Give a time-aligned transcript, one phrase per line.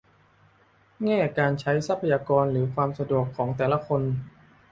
[1.03, 4.01] แง่การใช้ทรัพยากรหรือความสะดวกของแต่ละคน